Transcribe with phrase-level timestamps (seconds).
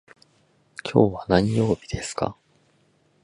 [0.83, 2.35] 今日は何曜日ですか。